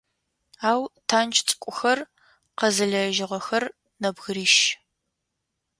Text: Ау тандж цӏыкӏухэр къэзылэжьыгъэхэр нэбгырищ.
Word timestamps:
Ау 0.69 0.81
тандж 1.09 1.37
цӏыкӏухэр 1.45 1.99
къэзылэжьыгъэхэр 2.57 3.63
нэбгырищ. 4.01 4.55